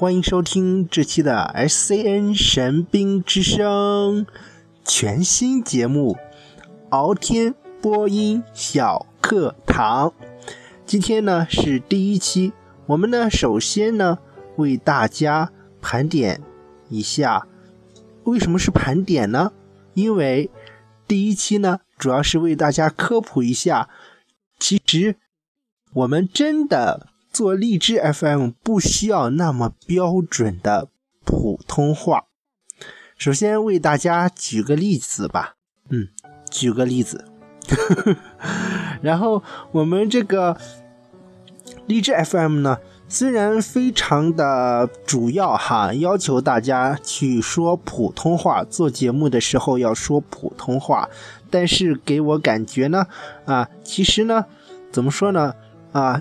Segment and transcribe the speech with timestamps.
[0.00, 4.26] 欢迎收听这期的 SCN 神兵之声
[4.82, 6.14] 全新节目
[6.88, 10.08] 《敖天播音小课堂》。
[10.86, 12.54] 今天呢是第一期，
[12.86, 14.18] 我们呢首先呢
[14.56, 15.52] 为大家
[15.82, 16.40] 盘点
[16.88, 17.46] 一下，
[18.24, 19.52] 为什么是盘点呢？
[19.92, 20.50] 因为
[21.06, 23.90] 第一期呢主要是为大家科普一下，
[24.58, 25.16] 其实
[25.92, 27.08] 我们真的。
[27.40, 30.90] 做荔枝 FM 不需要那么标准的
[31.24, 32.26] 普通话。
[33.16, 35.54] 首先为大家举个例子吧，
[35.88, 36.08] 嗯，
[36.50, 37.24] 举个例子。
[39.00, 40.54] 然后我们这个
[41.86, 42.76] 荔枝 FM 呢，
[43.08, 51.08] 虽然非常的主要哈，要求大家去说普通话，做节目的时候要说普通话，
[51.48, 53.06] 但是给我感觉呢，
[53.46, 54.44] 啊，其实呢，
[54.92, 55.54] 怎么说呢，
[55.92, 56.20] 啊。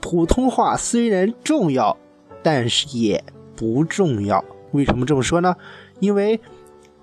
[0.00, 1.96] 普通话虽然重要，
[2.42, 3.22] 但是也
[3.54, 4.44] 不重要。
[4.72, 5.54] 为什么这么说呢？
[5.98, 6.40] 因为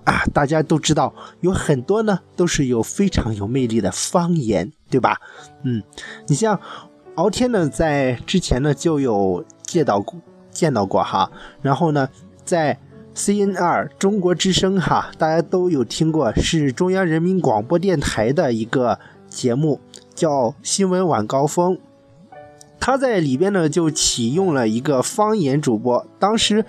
[0.04, 5.20] 啊，大家都知道有很多呢都是有非常有魅力的方言，对吧？
[5.62, 5.82] 嗯，
[6.26, 6.58] 你像
[7.14, 10.18] 敖天呢，在之前呢就有见到过
[10.50, 11.30] 见到过哈。
[11.60, 12.08] 然后呢，
[12.42, 12.78] 在
[13.14, 19.78] CNR 中国之声哈，大家都有听过，是中央人民广播电台的一个节目，
[20.14, 20.30] 叫
[20.62, 21.76] 《新闻晚高峰》。
[22.80, 26.64] 他在里边呢就启用了一个方言主播，当时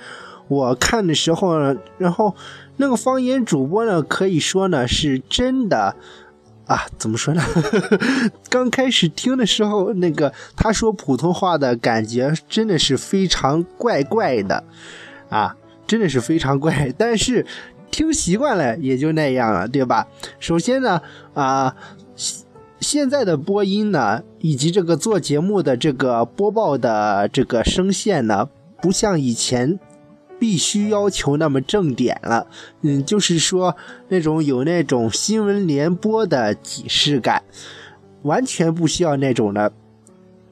[0.47, 2.35] 我看的时候呢，然后
[2.77, 5.95] 那个方言主播呢可以说呢是真的
[6.65, 7.43] 啊，怎么说呢？
[8.49, 14.63] 刚开始听的时候，那个他说普通话的感觉真的是非常怪怪的
[15.29, 15.55] 啊，
[15.87, 17.45] 真的是非常怪，但是
[17.91, 20.07] 听习惯了也就那样了，对吧？
[20.39, 21.01] 首先呢
[21.33, 21.75] 啊。
[22.79, 28.47] 现在的播音呢，以及这个做节目的这个播报的这个声线呢，
[28.81, 29.77] 不像以前
[30.39, 32.47] 必须要求那么正点了。
[32.81, 33.75] 嗯，就是说
[34.07, 37.43] 那种有那种新闻联播的即视感，
[38.21, 39.73] 完全不需要那种的。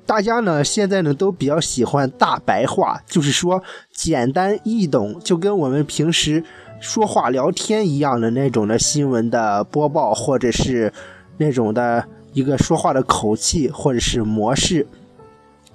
[0.05, 3.63] 大家呢现在呢都比较喜欢大白话，就是说
[3.93, 6.43] 简单易懂，就跟我们平时
[6.81, 10.91] 说话聊天一样的那种的新闻的播报，或者是
[11.37, 12.05] 那种的。
[12.37, 14.85] 一个说话的口气或者是模式，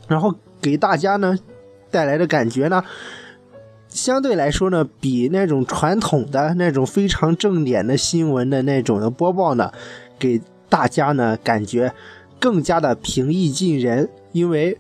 [0.07, 1.37] 然后给大家呢
[1.91, 2.85] 带来的感觉呢，
[3.89, 9.73] 相对来说呢，比那种传统的那种非常正点的新闻的那种的播报呢，
[10.21, 11.93] 给大家呢感觉
[12.39, 14.09] 更加的平易近人。
[14.31, 14.79] 因为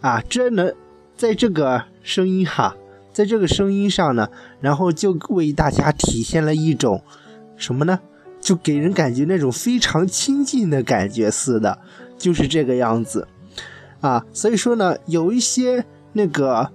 [0.00, 0.72] 啊，这呢，
[1.16, 2.74] 在这个声音哈，
[3.12, 4.28] 在这个声音上呢，
[4.60, 7.04] 然后就为大家体现了一种
[7.56, 8.00] 什么呢？
[8.50, 11.78] 就给人感觉那种非常亲近的感觉似的，
[12.18, 13.28] 就是这个样子，
[14.00, 15.84] 啊，所以说呢，有一些
[16.14, 16.68] 那个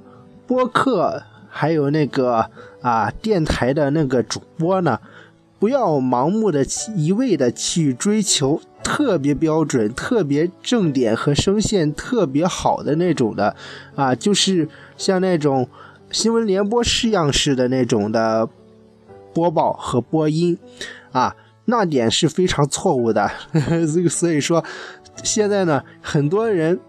[0.48, 2.50] 播客，还有那个
[2.82, 5.02] 啊电台的那个主播呢，
[5.60, 6.66] 不要盲目的
[6.96, 13.54] 一味的去追求特别标准、特别正点和声线特别好的那种的，
[13.96, 15.68] 啊，就是像那种
[16.10, 18.48] 新闻联播式样式的那种的
[19.34, 20.58] 播报和播音，
[21.12, 21.36] 啊。
[21.66, 23.30] 那点是非常错误的，
[23.94, 24.64] 这个所以说，
[25.24, 26.80] 现在呢，很多人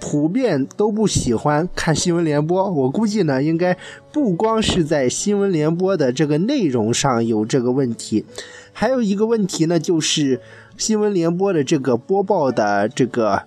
[0.00, 2.70] 普遍都不喜欢看新闻联播。
[2.70, 3.76] 我估计呢，应该
[4.12, 8.24] 不光是在新闻联播的这个内容上有这个问题，
[8.72, 10.40] 还有一个问题呢，就是
[10.76, 13.42] 新闻联播的这个播报的这个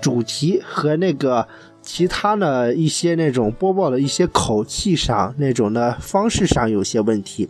[0.00, 1.46] 主题和那个
[1.82, 7.48] 其他的一些那种播报的一些口气上那种的方式上有些问题。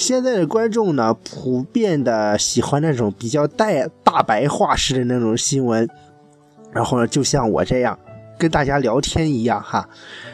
[0.00, 5.86] 现在的观众呢，普遍的喜欢那种比较带大白话式的那种新闻，
[6.72, 7.98] 然后呢，就像我这样
[8.38, 9.86] 跟大家聊天一样哈。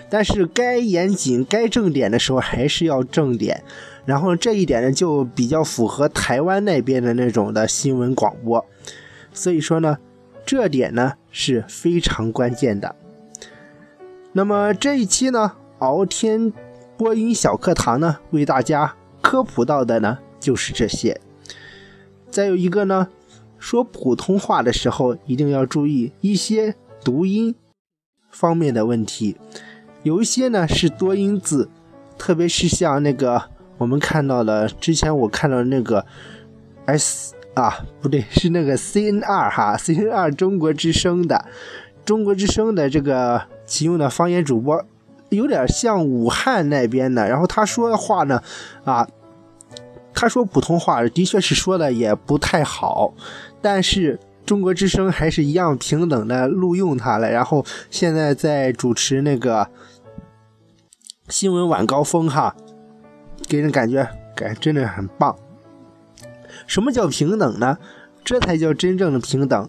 [0.08, 3.64] 但是该严谨、该正点的时候还是要正点，
[4.04, 8.64] 然后这一点呢，就比较符合台湾那边的那种的新闻广播。
[9.32, 9.98] 所以说呢，
[10.46, 12.94] 这点呢是非常关键的。
[14.32, 16.52] 那么这一期呢，敖天
[16.96, 18.94] 播音小课堂呢，为大家。
[19.26, 21.20] 科普到的呢就是这些，
[22.30, 23.08] 再有一个呢，
[23.58, 27.52] 说普通话的时候一定要注意一些读音
[28.30, 29.36] 方面的问题，
[30.04, 31.68] 有一些呢是多音字，
[32.16, 36.06] 特别是像那个我们看到了之前我看到那个
[36.84, 41.44] S 啊不对是那个 CNR 哈 CNR 中国之声的。
[42.04, 44.86] 中国之声的这个启用的方言主播。
[45.30, 48.40] 有点像武汉那边的，然后他说的话呢，
[48.84, 49.04] 啊，
[50.16, 53.12] 他说普通话的确是说的也不太好，
[53.60, 57.30] 但是中国之声还是一样平等的录用他了。
[57.30, 59.68] 然后现在在主持那个
[61.28, 62.56] 新闻晚高峰哈，
[63.46, 65.36] 给人感觉感真的很棒。
[66.66, 67.76] 什么叫平等呢？
[68.24, 69.68] 这才叫真正的平等，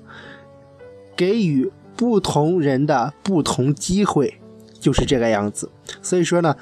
[1.16, 4.40] 给予不同人的不同机会，
[4.80, 5.70] 就是这个样子。
[6.02, 6.56] 所以说呢，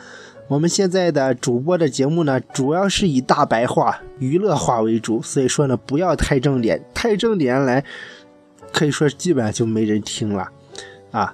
[0.48, 5.20] 我们现在的主播的节目呢，主要是以大白话、娱乐化为主。
[5.20, 7.84] 所以说呢，不要太正点，太正点来，
[8.72, 10.52] 可以说基本上就没人听了
[11.10, 11.34] 啊。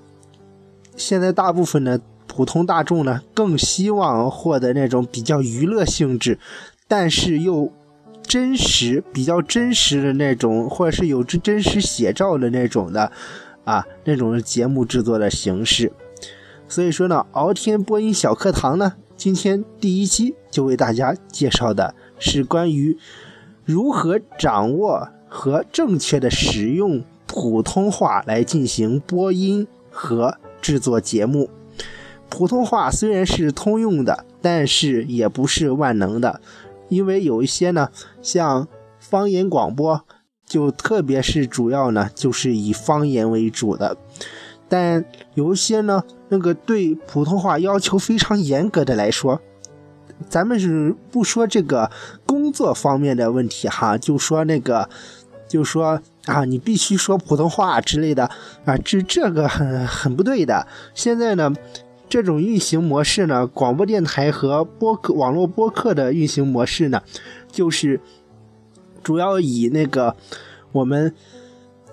[0.95, 6.39] 现在大部分的普通大众呢，更希望获得那种比较娱乐性质，
[6.87, 7.69] 但是又
[8.23, 13.11] 真实、比较真实的那种，或者是有真真实写照的那种的
[13.65, 15.91] 啊，那种节目制作的形式。
[16.69, 18.93] 所以说呢，敖天播音小课堂呢，
[19.23, 22.97] 今天第一期就为大家介绍的是关于
[23.63, 30.35] 如何掌握和正确的使用普通话来进行播音和。
[30.59, 31.51] 制作节目，
[32.29, 36.41] 普通话虽然是通用的，但是也不是万能的，
[36.89, 37.89] 因为有一些呢，
[38.23, 38.67] 像
[38.99, 40.03] 方言广播，
[40.47, 43.97] 就特别是主要呢，就是以方言为主的。
[44.71, 45.03] 但
[45.33, 49.41] 有一些呢，那个对普通话要求非常严格的来说，
[50.29, 51.91] 咱们是不说这个
[52.25, 54.87] 工作方面的问题哈，就说那个，
[55.49, 56.01] 就说。
[56.27, 58.29] 啊，你必须说普通话之类的
[58.63, 60.67] 啊，这这个很很不对的。
[60.93, 61.51] 现在呢，
[62.07, 67.01] 这种运行模式呢，广播电台和播客、网络播客的运行模式呢，
[67.51, 67.99] 就是
[69.01, 70.15] 主要以那个
[70.73, 71.15] 我们，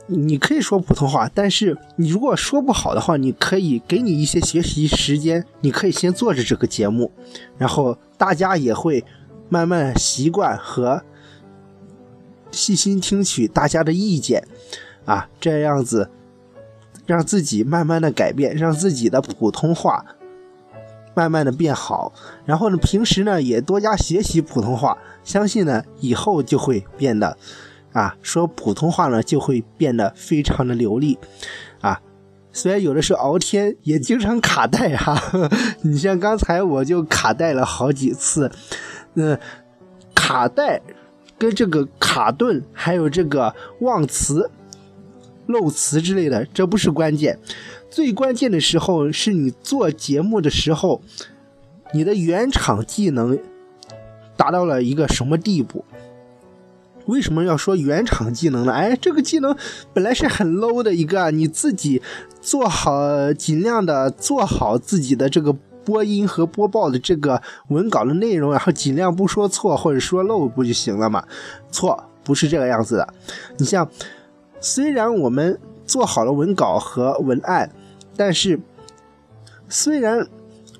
[0.08, 7.12] 你可以说普通话，但是你如果说不好的话，你可以给你一些学习时间，你可以先做着这个节目，
[7.56, 9.04] 然后大家也会
[9.48, 11.02] 慢慢习惯和。
[12.50, 14.42] 细心听取大家的意见，
[15.04, 16.08] 啊，这样子
[17.04, 20.02] 让自己慢慢的改变，让自己的普通话
[21.14, 22.14] 慢慢的变好。
[22.46, 27.36] 然后呢，平时呢也多加学习普通话，相信呢以后就会变得，
[27.92, 31.18] 啊，说普通话呢就会变得非常的流利，
[31.80, 32.00] 啊，
[32.52, 35.20] 虽然有的时候熬天也经常卡带哈，
[35.82, 38.50] 你像刚才我就卡带了好几次，
[39.14, 39.38] 嗯，
[40.14, 40.80] 卡带。
[41.40, 44.50] 跟这个卡顿，还有这个忘词、
[45.46, 47.38] 漏词之类的，这不是关键。
[47.88, 51.00] 最关键的时候是你做节目的时候，
[51.94, 53.38] 你的原厂技能
[54.36, 55.84] 达到了一个什么地步？
[57.08, 58.72] 为什么要说原厂技能呢？
[58.72, 59.54] 哎，这个技能
[59.92, 62.00] 本来是很 low 的一个，你自己
[62.40, 65.54] 做好，尽量的做好自己的这个。
[65.84, 71.24] 播音和播报的这个文稿的内容，然后尽量不说错或者说漏不就行了嘛？
[71.70, 73.14] 错，不是这个样子的。
[73.56, 73.90] 你像，
[74.60, 77.70] 虽然我们做好了文稿和文案，
[78.18, 78.60] 但是
[79.70, 80.26] 虽然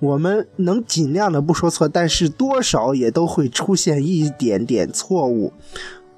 [0.01, 5.55] 我们能尽量的不说错，但是多少也都会出现一点点错误。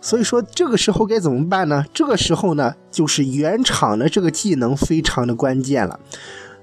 [0.00, 1.84] 所以说，这个时候该怎么办呢？
[1.92, 6.00] 这个时候呢，就是原厂的这个技能非常的关键了，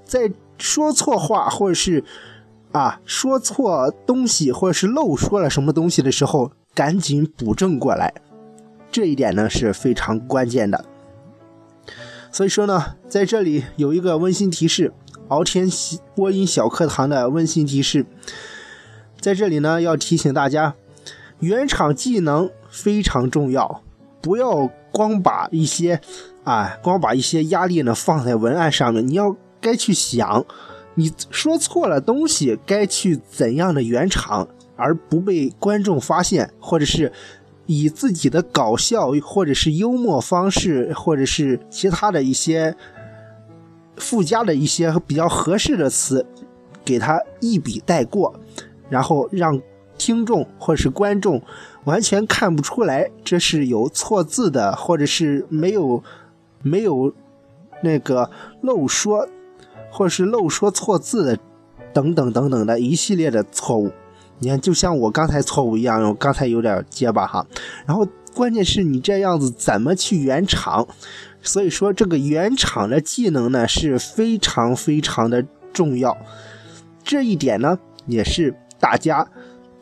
[0.05, 0.31] 在。
[0.59, 2.03] 说错话，或者是
[2.71, 8.11] 啊说错东西，或者是漏说了什么东西的时候，赶紧补正过来，
[8.91, 10.83] 这一点呢是非常关键的。
[12.31, 14.91] 所以说呢，在这里有一个温馨提示，
[15.27, 15.69] 敖天
[16.15, 18.07] 播音小课堂的温馨提示，
[19.21, 20.73] 在这里呢要提醒大家，
[21.39, 23.83] 原厂技能非常重要，
[24.21, 25.99] 不要光把一些
[26.43, 29.35] 啊光把一些压力呢放在文案上面，你要。
[29.59, 30.45] 该去想，
[30.93, 37.11] 你说错了东西该去怎样的圆场，而不被观众发现，或者是
[37.65, 42.75] 以自己的搞笑或者是幽默方式，或者是其他的一些
[43.97, 46.23] 附加的一些比较合适的词，
[46.85, 48.39] 给他一笔带过，
[48.91, 49.59] 然后让
[49.97, 51.41] 听众或者是观众
[51.85, 56.03] 完全看不出来这是有错字的，或者是没有
[56.61, 57.13] 没有
[57.81, 58.29] 那个
[58.61, 59.27] 漏说。
[59.89, 61.39] 或者是漏说错字的，
[61.93, 63.89] 等等等等的一系列的错误，
[64.37, 67.47] 你看，就像我刚才错误一样，我刚才有点结巴哈。
[67.85, 70.85] 然后关键是你这样子怎么去圆场？
[71.41, 76.15] 所以说这个圆场的技能呢是非常非常的重要，
[77.01, 79.27] 这一点呢也是大家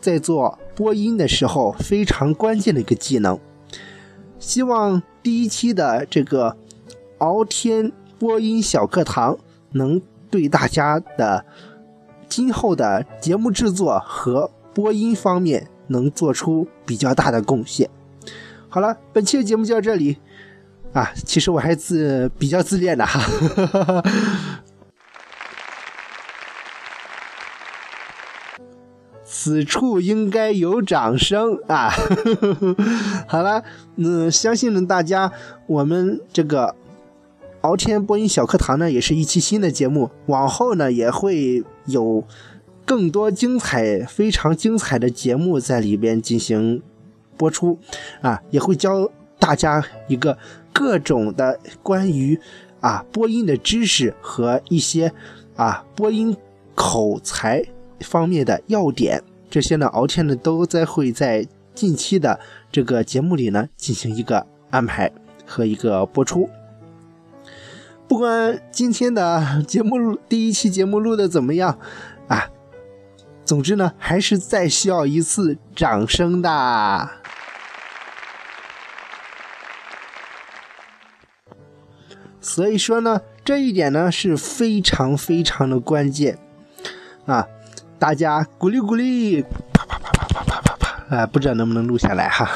[0.05, 3.39] 在做播音的时候非常关键的一个技能。
[4.37, 6.55] 希望第一期的这个
[7.17, 9.37] 敖天播音小课堂。
[9.71, 11.43] 能对大家的
[12.29, 17.89] 今后的节目制作和播音方面能做出比较大的贡献。
[18.69, 20.15] 好了，本期的节目就到这里
[20.93, 24.01] 啊，其实我还自比较自恋的哈。
[29.45, 31.91] 此处应该有掌声啊！
[33.29, 33.63] 好了，
[33.95, 35.31] 嗯，相信呢大家，
[35.67, 36.73] 我们这个
[37.61, 42.23] 敖天播音小课堂呢，也是一期新的节目，往后呢也会有
[42.85, 46.81] 更多精彩、非常精彩的节目在里边进行
[47.37, 47.77] 播出
[48.23, 50.35] 啊，也会教大家一个
[50.73, 52.39] 各种的关于
[52.79, 55.13] 啊播音的知识和一些
[55.55, 56.35] 啊播音
[56.73, 57.63] 口才。
[58.01, 59.23] 方面的要点，
[59.55, 62.37] 这些呢，敖天呢都在会在近期的
[62.73, 65.09] 这个节目里呢进行一个安排
[65.45, 66.49] 和一个播出。
[68.05, 71.79] 不管今天的节目第一期节目录的怎么样
[72.27, 72.49] 啊，
[73.45, 77.09] 总之呢，还是再需要一次掌声的。
[82.41, 86.37] 所以说呢，这一点呢是非常非常的关键
[87.25, 87.47] 啊。
[88.05, 89.41] 大家鼓励鼓励，
[89.73, 91.25] 啪啪啪啪啪啪啪啪啊！
[91.25, 92.47] 不知道能不能录下来哈。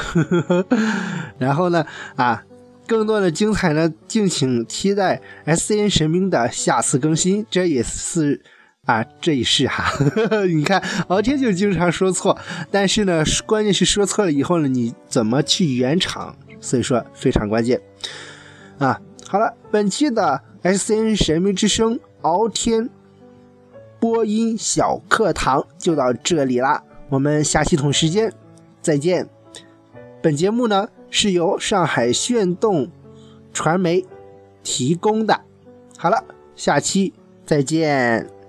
[1.38, 2.44] 然后呢，啊，
[2.86, 7.44] 更多的精彩呢，敬请期待 S C N 神兵的下次更新。
[7.50, 8.40] 这也是
[8.86, 9.92] 啊，这也是哈。
[10.46, 12.38] 你看，敖天就经常说错，
[12.70, 16.36] 但是呢，关键是说错了以后呢，你怎么去圆场？
[16.60, 17.80] 所以说非常关键
[18.78, 19.00] 啊。
[19.26, 22.88] 好了，本期的 S C N 神兵之声敖天。
[24.00, 28.32] 播音小课堂就到这里啦，我们下期同时间
[28.80, 29.28] 再见。
[30.22, 32.90] 本节目呢是由上海炫动
[33.52, 34.06] 传媒
[34.62, 35.42] 提供的。
[35.98, 36.24] 好了，
[36.56, 37.12] 下期
[37.44, 38.39] 再见。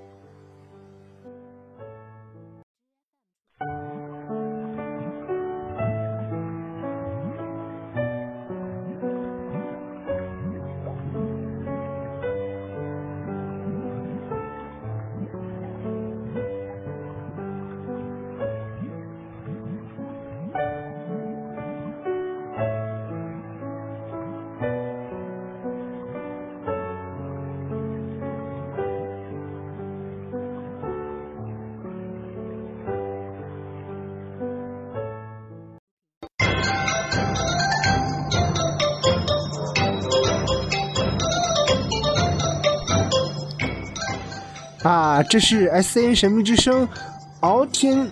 [45.24, 46.88] 这是 S N 神秘之声
[47.42, 48.10] 敖天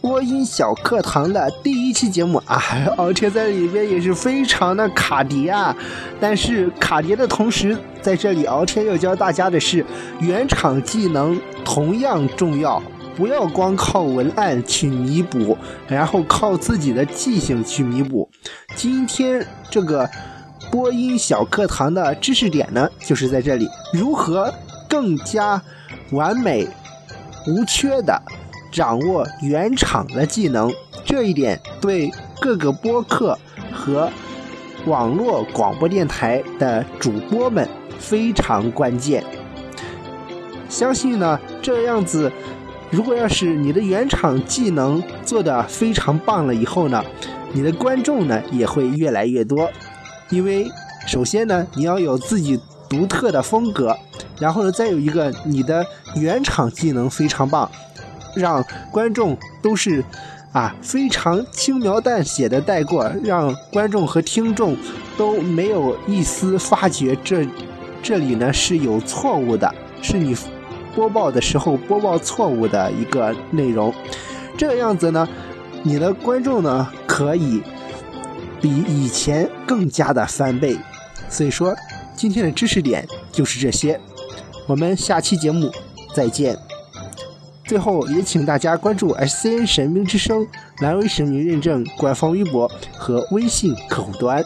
[0.00, 2.60] 播音小课堂的第一期节目啊！
[2.96, 5.74] 敖天在里边也是非常的卡碟啊，
[6.20, 9.84] 但是卡碟的同时，在这里敖天要教大家的是
[10.20, 12.82] 原厂技能同样重要，
[13.16, 18.28] 不要光靠文案去弥补，然后靠自己的记性去弥补。
[18.74, 20.08] 今天这个
[20.70, 24.52] 播音小课堂的知识点呢，就是在这里，如何
[24.88, 25.62] 更加。
[26.12, 26.68] 完美
[27.46, 28.20] 无缺的
[28.70, 30.70] 掌握原厂的技能，
[31.04, 33.38] 这一点对各个播客
[33.72, 34.10] 和
[34.86, 37.66] 网络广播电台的主播们
[37.98, 39.24] 非常关键。
[40.68, 42.30] 相信呢，这样子，
[42.90, 47.02] 如果要是你的原厂技能做的非常棒了以后呢，
[47.52, 49.70] 你的观众呢也会越来越多。
[50.30, 50.70] 因为
[51.06, 53.96] 首先呢，你要有自己独特的风格。
[54.42, 57.70] 然后呢，再有一个你的原厂技能非常棒，
[58.34, 60.04] 让观众都是
[60.50, 64.76] 啊非常轻描淡写的带过，让观众和听众
[65.16, 67.46] 都没有一丝发觉这
[68.02, 69.72] 这里呢是有错误的，
[70.02, 70.36] 是你
[70.92, 73.94] 播报的时候播报错误的一个内容。
[74.58, 75.28] 这个样子呢，
[75.84, 77.62] 你的观众呢可以
[78.60, 80.76] 比以前更加的翻倍。
[81.28, 81.72] 所以说，
[82.16, 84.00] 今天的知识点就是这些。
[84.66, 85.70] 我们下期节目
[86.14, 86.56] 再见。
[87.64, 90.46] 最后也请大家关注 SCN 神明之声
[90.80, 94.44] 蓝威神明认证官方微博和微信客户端。